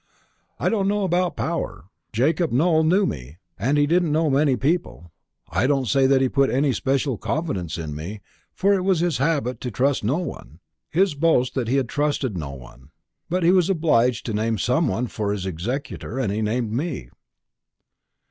"I 0.59 0.69
don't 0.69 0.87
know 0.87 1.03
about 1.03 1.35
power. 1.37 1.85
Jacob 2.11 2.51
Nowell 2.51 2.83
knew 2.83 3.05
me, 3.05 3.37
and 3.59 3.77
he 3.77 3.85
didn't 3.85 4.11
know 4.11 4.31
many 4.31 4.55
people. 4.55 5.11
I 5.47 5.67
don't 5.67 5.85
say 5.87 6.07
that 6.07 6.21
he 6.21 6.27
put 6.27 6.49
any 6.49 6.69
especial 6.69 7.19
confidence 7.19 7.77
in 7.77 7.93
me 7.93 8.21
for 8.51 8.73
it 8.73 8.81
was 8.81 9.01
his 9.01 9.19
habit 9.19 9.61
to 9.61 9.69
trust 9.69 10.03
no 10.03 10.17
one, 10.17 10.59
his 10.89 11.13
boast 11.13 11.53
that 11.53 11.67
he 11.67 11.83
trusted 11.83 12.35
no 12.35 12.49
one. 12.49 12.89
But 13.29 13.43
he 13.43 13.51
was 13.51 13.69
obliged 13.69 14.25
to 14.25 14.33
name 14.33 14.57
some 14.57 14.87
one 14.87 15.05
for 15.05 15.31
his 15.31 15.45
executor, 15.45 16.17
and 16.17 16.31
he 16.31 16.41
named 16.41 16.71
me." 16.71 17.11